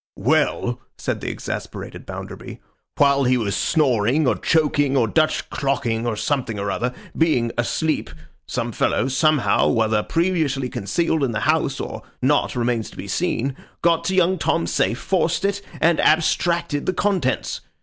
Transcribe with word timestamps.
'Well!' 0.15 0.81
said 0.97 1.21
the 1.21 1.29
exasperated 1.29 2.07
Bounderby, 2.07 2.59
'while 2.97 3.25
he 3.25 3.37
was 3.37 3.55
snoring, 3.55 4.25
or 4.25 4.35
choking, 4.35 4.97
or 4.97 5.07
Dutch 5.07 5.47
clocking, 5.51 6.07
or 6.07 6.15
something 6.15 6.57
or 6.57 6.71
other—being 6.71 7.51
asleep—some 7.55 8.71
fellows, 8.71 9.15
somehow, 9.15 9.67
whether 9.67 10.01
previously 10.01 10.69
concealed 10.69 11.23
in 11.23 11.33
the 11.33 11.41
house 11.41 11.79
or 11.79 12.01
not 12.19 12.55
remains 12.55 12.89
to 12.89 12.97
be 12.97 13.07
seen, 13.07 13.55
got 13.83 14.03
to 14.05 14.15
young 14.15 14.39
Tom's 14.39 14.71
safe, 14.71 14.97
forced 14.97 15.45
it, 15.45 15.61
and 15.79 15.99
abstracted 16.01 16.87
the 16.87 16.93
contents. 16.93 17.61